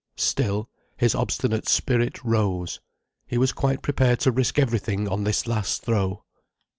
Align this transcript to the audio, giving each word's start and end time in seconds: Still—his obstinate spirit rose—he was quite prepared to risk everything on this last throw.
Still—his 0.17 1.13
obstinate 1.13 1.67
spirit 1.69 2.23
rose—he 2.23 3.37
was 3.37 3.51
quite 3.51 3.83
prepared 3.83 4.19
to 4.21 4.31
risk 4.31 4.57
everything 4.57 5.07
on 5.07 5.25
this 5.25 5.45
last 5.45 5.83
throw. 5.83 6.23